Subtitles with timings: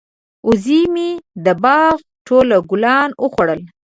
[0.47, 1.09] وزه مې
[1.45, 1.95] د باغ
[2.27, 3.61] ټول ګلان وخوړل.